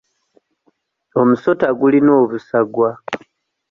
Omusota 1.21 1.65
gulina 1.79 2.11
obusagwa. 2.21 2.89